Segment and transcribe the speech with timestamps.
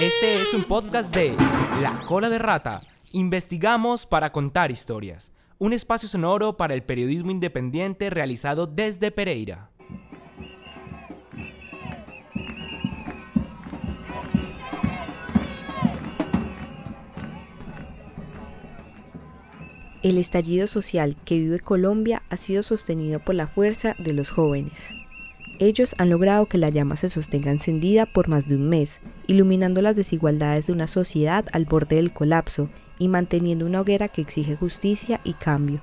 [0.00, 1.34] Este es un podcast de
[1.82, 2.80] La Cola de Rata.
[3.10, 5.32] Investigamos para contar historias.
[5.58, 9.70] Un espacio sonoro para el periodismo independiente realizado desde Pereira.
[20.04, 24.94] El estallido social que vive Colombia ha sido sostenido por la fuerza de los jóvenes.
[25.60, 29.82] Ellos han logrado que la llama se sostenga encendida por más de un mes, iluminando
[29.82, 34.54] las desigualdades de una sociedad al borde del colapso y manteniendo una hoguera que exige
[34.54, 35.80] justicia y cambio.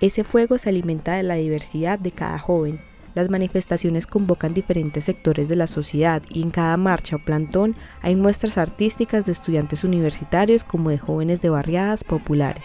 [0.00, 2.80] Ese fuego se alimenta de la diversidad de cada joven.
[3.14, 8.16] Las manifestaciones convocan diferentes sectores de la sociedad y en cada marcha o plantón hay
[8.16, 12.64] muestras artísticas de estudiantes universitarios como de jóvenes de barriadas populares.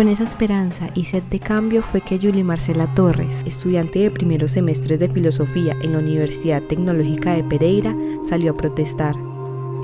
[0.00, 4.52] Con esa esperanza y sed de cambio fue que Julie Marcela Torres, estudiante de primeros
[4.52, 7.94] semestres de filosofía en la Universidad Tecnológica de Pereira,
[8.26, 9.14] salió a protestar.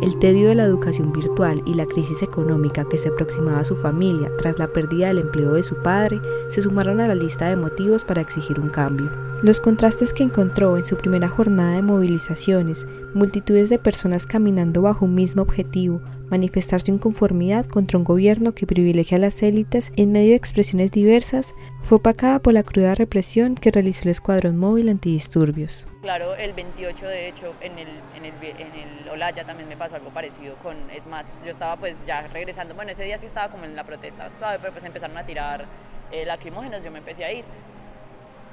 [0.02, 3.76] El tedio de la educación virtual y la crisis económica que se aproximaba a su
[3.76, 7.56] familia tras la pérdida del empleo de su padre se sumaron a la lista de
[7.56, 9.10] motivos para exigir un cambio.
[9.42, 15.04] Los contrastes que encontró en su primera jornada de movilizaciones, multitudes de personas caminando bajo
[15.04, 20.12] un mismo objetivo, manifestar su inconformidad contra un gobierno que privilegia a las élites en
[20.12, 24.88] medio de expresiones diversas, fue opacada por la cruda represión que realizó el Escuadrón Móvil
[24.88, 25.86] Antidisturbios.
[26.02, 29.96] Claro, el 28 de hecho en el, en el, en el Olaya también me pasó
[29.96, 31.44] algo parecido con SMATS.
[31.44, 34.58] Yo estaba pues ya regresando, bueno ese día sí estaba como en la protesta suave,
[34.60, 35.66] pero pues empezaron a tirar
[36.12, 37.44] eh, lacrimógenos, yo me empecé a ir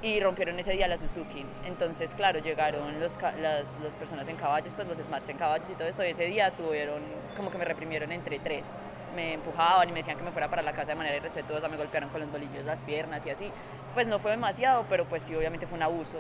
[0.03, 1.45] y rompieron ese día la Suzuki.
[1.65, 5.75] Entonces, claro, llegaron los, las, las, personas en caballos, pues los SMATs en caballos y
[5.75, 6.03] todo eso.
[6.03, 7.01] Y ese día tuvieron,
[7.37, 8.81] como que me reprimieron entre tres.
[9.15, 11.77] Me empujaban y me decían que me fuera para la casa de manera irrespetuosa, me
[11.77, 13.49] golpearon con los bolillos las piernas y así.
[13.93, 16.17] Pues no fue demasiado, pero pues sí, obviamente fue un abuso,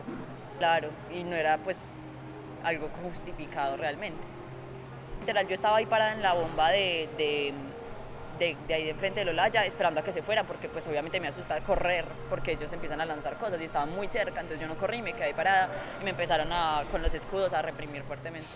[0.59, 0.89] claro.
[1.11, 1.83] Y no era pues
[2.63, 4.25] algo justificado realmente.
[5.19, 7.53] Literal, yo estaba ahí parada en la bomba de, de
[8.39, 11.27] de, ahí de enfrente del Olaya esperando a que se fuera porque pues obviamente me
[11.27, 14.77] asusta correr porque ellos empiezan a lanzar cosas y estaban muy cerca, entonces yo no
[14.77, 15.69] corrí, me quedé parada
[16.01, 18.47] y me empezaron a, con los escudos a reprimir fuertemente.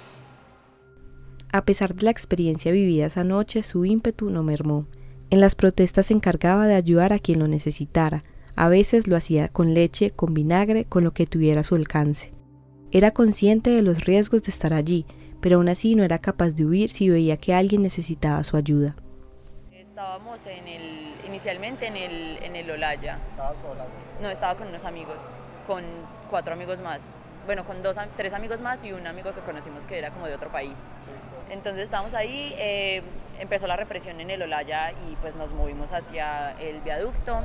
[1.51, 4.87] A pesar de la experiencia vivida esa noche, su ímpetu no mermó.
[5.29, 8.23] En las protestas se encargaba de ayudar a quien lo necesitara.
[8.55, 12.33] A veces lo hacía con leche, con vinagre, con lo que tuviera a su alcance.
[12.91, 15.05] Era consciente de los riesgos de estar allí,
[15.41, 18.95] pero aún así no era capaz de huir si veía que alguien necesitaba su ayuda.
[19.97, 23.17] Estábamos en el, inicialmente en el, en el Olaya.
[23.31, 23.83] ¿Estaba sola?
[24.21, 25.83] No, estaba con unos amigos, con
[26.29, 27.15] cuatro amigos más.
[27.47, 30.35] Bueno, con dos, tres amigos más y un amigo que conocimos que era como de
[30.35, 30.91] otro país.
[31.49, 33.01] Entonces estábamos ahí, eh,
[33.39, 37.41] empezó la represión en el Olaya y pues nos movimos hacia el viaducto.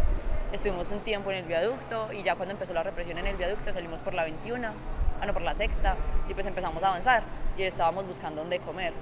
[0.53, 3.73] Estuvimos un tiempo en el viaducto y ya cuando empezó la represión en el viaducto
[3.73, 4.69] salimos por la 21,
[5.23, 5.97] ah no, por la sexta
[6.29, 7.23] y pues empezamos a avanzar
[7.57, 8.93] y estábamos buscando dónde comer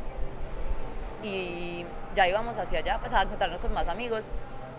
[1.23, 4.31] y ya íbamos hacia allá pues a encontrarnos con más amigos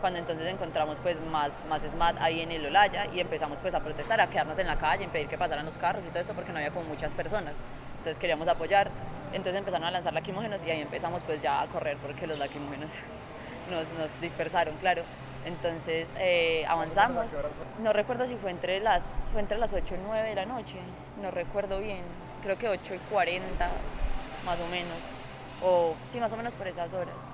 [0.01, 3.79] cuando entonces encontramos pues más, más SMAT ahí en el Olaya y empezamos pues a
[3.79, 6.33] protestar, a quedarnos en la calle, en pedir que pasaran los carros y todo eso
[6.33, 7.57] porque no había como muchas personas.
[7.99, 8.89] Entonces queríamos apoyar,
[9.31, 12.99] entonces empezaron a lanzar lacrimógenos y ahí empezamos pues ya a correr porque los lacrimógenos
[13.71, 15.03] nos, nos dispersaron, claro.
[15.45, 17.27] Entonces eh, avanzamos.
[17.81, 20.77] No recuerdo si fue entre, las, fue entre las 8 y 9 de la noche,
[21.21, 22.01] no recuerdo bien,
[22.43, 23.69] creo que 8 y 40
[24.45, 25.20] más o menos
[25.63, 27.31] o sí, más o menos por esas horas.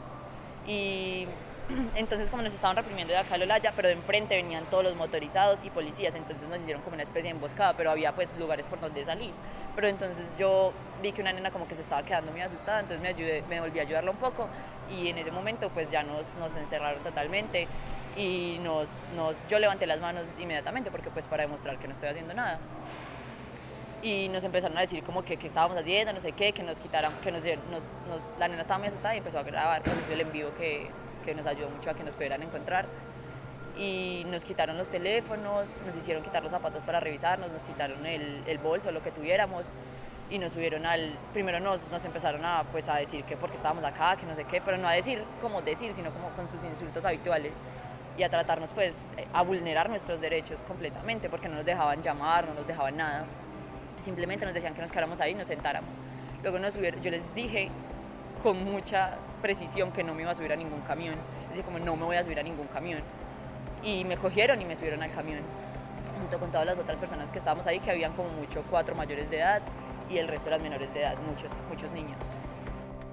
[0.65, 1.27] Y
[1.95, 4.95] entonces como nos estaban reprimiendo de acá a Lolaya, pero de enfrente venían todos los
[4.95, 8.65] motorizados y policías, entonces nos hicieron como una especie de emboscada, pero había pues lugares
[8.67, 9.31] por donde salir.
[9.75, 13.01] Pero entonces yo vi que una nena como que se estaba quedando muy asustada, entonces
[13.01, 14.47] me, ayudé, me volví a ayudarla un poco
[14.89, 17.67] y en ese momento pues ya nos, nos encerraron totalmente
[18.15, 22.09] y nos, nos, yo levanté las manos inmediatamente porque pues para demostrar que no estoy
[22.09, 22.59] haciendo nada
[24.07, 26.79] y nos empezaron a decir como que, que estábamos haciendo, no sé qué, que nos
[26.79, 30.13] quitaran, que nos, nos, la nena estaba muy asustada y empezó a grabar, pues eso
[30.13, 30.87] el envío que,
[31.25, 32.85] que nos ayudó mucho a que nos pudieran encontrar.
[33.77, 38.43] Y nos quitaron los teléfonos, nos hicieron quitar los zapatos para revisarnos, nos quitaron el,
[38.47, 39.67] el bolso, lo que tuviéramos
[40.29, 43.83] y nos subieron al, primero nos, nos empezaron a, pues, a decir que porque estábamos
[43.83, 46.63] acá, que no sé qué, pero no a decir como decir, sino como con sus
[46.63, 47.59] insultos habituales
[48.17, 52.55] y a tratarnos pues a vulnerar nuestros derechos completamente porque no nos dejaban llamar, no
[52.55, 53.25] nos dejaban nada.
[54.01, 55.91] Simplemente nos decían que nos quedáramos ahí y nos sentáramos.
[56.43, 57.69] Luego nos subieron, yo les dije
[58.43, 61.15] con mucha precisión que no me iba a subir a ningún camión.
[61.49, 63.01] Decía como no me voy a subir a ningún camión.
[63.83, 65.39] Y me cogieron y me subieron al camión,
[66.19, 69.29] junto con todas las otras personas que estábamos ahí, que habían como mucho cuatro mayores
[69.29, 69.61] de edad
[70.09, 72.17] y el resto eran menores de edad, muchos, muchos niños.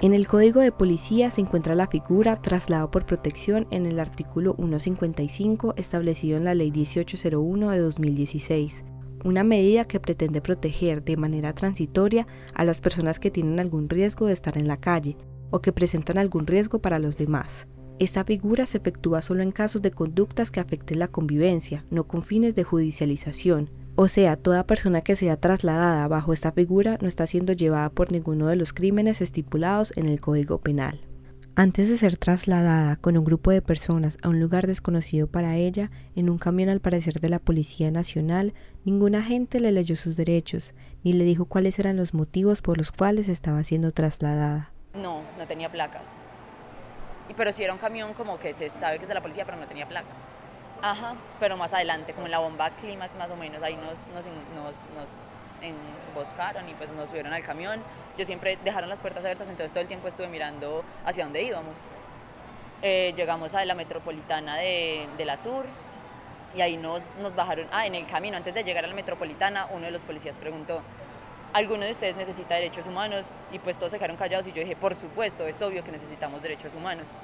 [0.00, 4.54] En el Código de Policía se encuentra la figura traslado por protección en el artículo
[4.56, 8.84] 155 establecido en la Ley 1801 de 2016
[9.24, 14.26] una medida que pretende proteger de manera transitoria a las personas que tienen algún riesgo
[14.26, 15.16] de estar en la calle
[15.50, 17.66] o que presentan algún riesgo para los demás.
[17.98, 22.24] Esta figura se efectúa solo en casos de conductas que afecten la convivencia, no con
[22.24, 23.70] fines de judicialización.
[23.94, 28.10] O sea, toda persona que sea trasladada bajo esta figura no está siendo llevada por
[28.10, 31.00] ninguno de los crímenes estipulados en el Código Penal.
[31.56, 35.92] Antes de ser trasladada con un grupo de personas a un lugar desconocido para ella,
[36.16, 38.54] en un camión al parecer de la Policía Nacional,
[38.84, 40.74] ningún agente le leyó sus derechos,
[41.04, 44.72] ni le dijo cuáles eran los motivos por los cuales estaba siendo trasladada.
[44.94, 46.24] No, no tenía placas.
[47.36, 49.56] Pero sí era un camión como que se sabe que es de la policía, pero
[49.56, 50.16] no tenía placas.
[50.82, 54.26] Ajá, pero más adelante, como en la bomba clímax más o menos, ahí nos, nos,
[54.56, 55.08] nos, nos
[55.64, 57.82] emboscaron y pues nos subieron al camión.
[58.16, 61.78] Yo siempre dejaron las puertas abiertas, entonces todo el tiempo estuve mirando hacia dónde íbamos.
[62.82, 65.64] Eh, llegamos a la metropolitana de, de, la Sur
[66.54, 67.66] y ahí nos, nos bajaron.
[67.72, 70.82] Ah, en el camino, antes de llegar a la metropolitana, uno de los policías preguntó,
[71.54, 73.26] ¿alguno de ustedes necesita derechos humanos?
[73.52, 76.42] Y pues todos se quedaron callados y yo dije, por supuesto, es obvio que necesitamos
[76.42, 77.18] derechos humanos.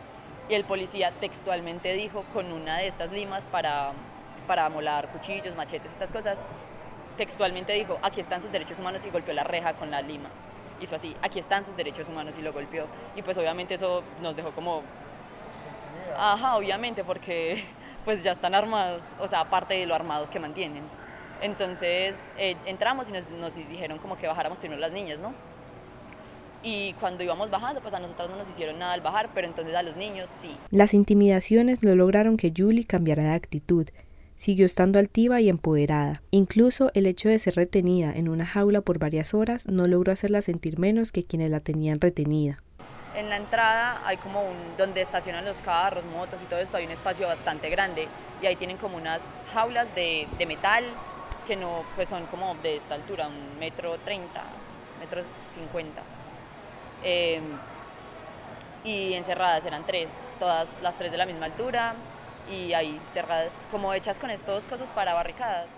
[0.48, 3.92] Y el policía textualmente dijo con una de estas limas para,
[4.46, 6.38] para molar cuchillos, machetes, estas cosas,
[7.20, 10.30] textualmente dijo, aquí están sus derechos humanos y golpeó la reja con la lima.
[10.80, 12.86] Hizo así, aquí están sus derechos humanos y lo golpeó.
[13.14, 14.80] Y pues obviamente eso nos dejó como,
[16.16, 17.62] ajá, obviamente, porque
[18.06, 20.82] pues ya están armados, o sea, aparte de lo armados que mantienen.
[21.42, 25.34] Entonces eh, entramos y nos, nos, dijeron como que bajáramos primero las niñas, ¿no?
[26.62, 29.74] Y cuando íbamos bajando, pues a nosotros no nos hicieron nada al bajar, pero entonces
[29.74, 30.56] a los niños sí.
[30.70, 33.88] Las intimidaciones no lograron que Julie cambiara de actitud
[34.40, 36.22] siguió estando altiva y empoderada.
[36.30, 40.40] Incluso el hecho de ser retenida en una jaula por varias horas no logró hacerla
[40.40, 42.62] sentir menos que quienes la tenían retenida.
[43.14, 46.86] En la entrada hay como un, donde estacionan los carros, motos y todo esto, hay
[46.86, 48.08] un espacio bastante grande
[48.40, 50.84] y ahí tienen como unas jaulas de, de metal
[51.46, 54.44] que no, pues son como de esta altura, un metro treinta,
[55.00, 55.22] metro
[55.52, 56.00] cincuenta.
[57.04, 57.42] Eh,
[58.84, 61.94] y encerradas eran tres, todas las tres de la misma altura,
[62.50, 65.68] y ahí cerradas, como hechas con estos cosas para barricadas.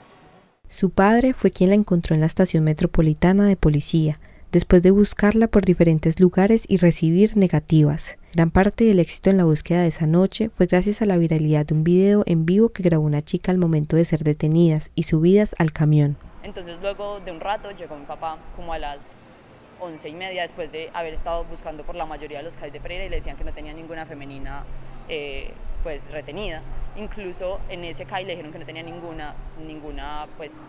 [0.69, 4.19] Su padre fue quien la encontró en la estación metropolitana de policía,
[4.53, 8.17] después de buscarla por diferentes lugares y recibir negativas.
[8.35, 11.67] Gran parte del éxito en la búsqueda de esa noche fue gracias a la viralidad
[11.67, 15.03] de un video en vivo que grabó una chica al momento de ser detenidas y
[15.03, 16.17] subidas al camión.
[16.43, 19.43] Entonces luego de un rato llegó mi papá como a las
[19.81, 22.81] once y media después de haber estado buscando por la mayoría de los calles de
[22.81, 24.65] Pereira y le decían que no tenía ninguna femenina
[25.09, 25.53] eh,
[25.83, 26.63] pues retenida.
[26.97, 29.35] Incluso en ese CAI le dijeron que no tenía ninguna,
[29.67, 30.65] ninguna pues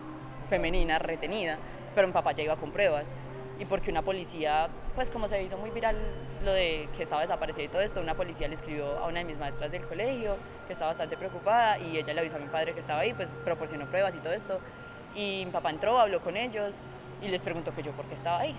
[0.48, 1.58] femenina retenida,
[1.94, 3.14] pero mi papá ya iba con pruebas.
[3.58, 5.96] Y porque una policía, pues como se hizo muy viral
[6.44, 9.24] lo de que estaba desaparecida y todo esto, una policía le escribió a una de
[9.24, 12.74] mis maestras del colegio que estaba bastante preocupada y ella le avisó a mi padre
[12.74, 14.58] que estaba ahí, pues proporcionó pruebas y todo esto.
[15.14, 16.74] Y mi papá entró, habló con ellos
[17.22, 18.56] y les preguntó que yo por qué estaba ahí.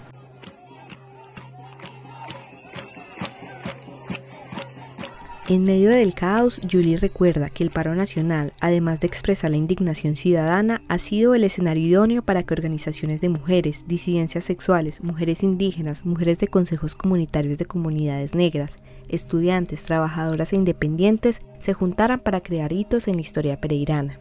[5.47, 10.15] En medio del caos, Julie recuerda que el paro nacional, además de expresar la indignación
[10.15, 16.03] ciudadana, ha sido el escenario idóneo para que organizaciones de mujeres, disidencias sexuales, mujeres indígenas,
[16.03, 22.73] mujeres de consejos comunitarios de comunidades negras, estudiantes, trabajadoras e independientes se juntaran para crear
[22.73, 24.19] hitos en la historia pereirana.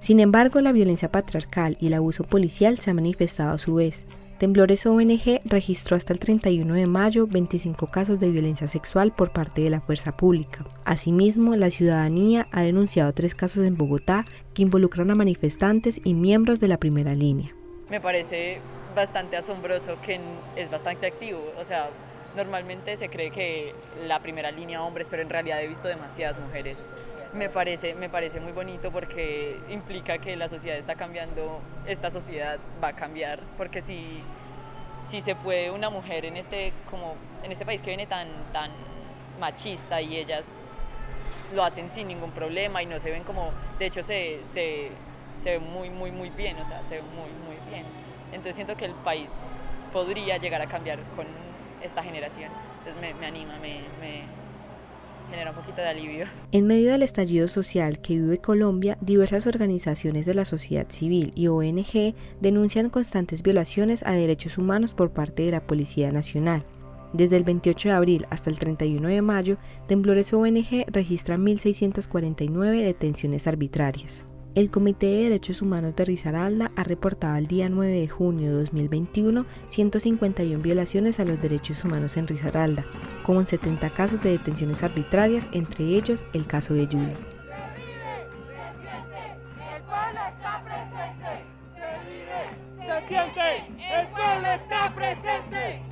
[0.00, 4.06] Sin embargo, la violencia patriarcal y el abuso policial se han manifestado a su vez,
[4.38, 9.62] Temblores ONG registró hasta el 31 de mayo 25 casos de violencia sexual por parte
[9.62, 10.64] de la fuerza pública.
[10.84, 16.60] Asimismo, la ciudadanía ha denunciado tres casos en Bogotá que involucran a manifestantes y miembros
[16.60, 17.52] de la primera línea.
[17.90, 18.60] Me parece
[18.94, 20.20] bastante asombroso que
[20.54, 21.90] es bastante activo, o sea,
[22.38, 23.74] normalmente se cree que
[24.06, 26.94] la primera línea hombres, pero en realidad he visto demasiadas mujeres.
[27.34, 32.58] Me parece, me parece muy bonito porque implica que la sociedad está cambiando, esta sociedad
[32.82, 34.22] va a cambiar, porque si,
[35.00, 38.70] si se puede una mujer en este, como, en este país que viene tan, tan
[39.40, 40.70] machista y ellas
[41.54, 44.90] lo hacen sin ningún problema y no se ven como, de hecho se, se,
[45.34, 47.84] se ve muy, muy, muy bien, o sea, se ve muy, muy bien.
[48.28, 49.32] Entonces siento que el país
[49.92, 51.26] podría llegar a cambiar con
[51.82, 52.50] esta generación.
[52.78, 54.22] Entonces me, anima, me,
[55.30, 56.26] genera un poquito de alivio.
[56.52, 61.48] En medio del estallido social que vive Colombia, diversas organizaciones de la sociedad civil y
[61.48, 66.64] ONG denuncian constantes violaciones a derechos humanos por parte de la Policía Nacional.
[67.12, 69.56] Desde el 28 de abril hasta el 31 de mayo,
[69.86, 74.24] Temblores ONG registra 1.649 detenciones arbitrarias.
[74.58, 78.56] El Comité de Derechos Humanos de Risaralda ha reportado el día 9 de junio de
[78.62, 82.84] 2021 151 violaciones a los derechos humanos en Risaralda,
[83.22, 87.14] con 70 casos de detenciones arbitrarias, entre ellos el caso de Julie.
[89.60, 89.84] El
[94.08, 95.87] pueblo está presente.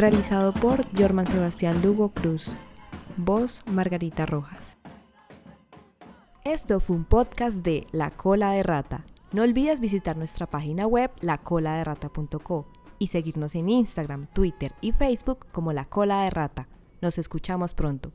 [0.00, 2.54] Realizado por Jorman Sebastián Lugo Cruz.
[3.18, 4.78] Voz Margarita Rojas.
[6.42, 9.04] Esto fue un podcast de La Cola de Rata.
[9.32, 12.66] No olvides visitar nuestra página web lacoladerrata.co
[12.98, 16.66] y seguirnos en Instagram, Twitter y Facebook como La Cola de Rata.
[17.02, 18.10] Nos escuchamos pronto.